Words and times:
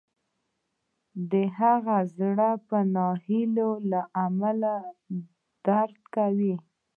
د 1.31 1.33
هغې 1.57 1.99
زړه 2.17 2.49
به 2.67 2.79
د 2.85 2.89
ناهیلۍ 2.95 3.71
له 3.91 4.01
امله 4.25 4.73
درد 5.65 5.97
کاوه 6.13 6.55